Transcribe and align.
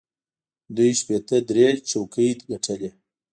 دوی 0.75 0.91
شپېته 0.99 1.37
درې 1.49 1.65
څوکۍ 1.89 2.29
ګټلې. 2.49 2.91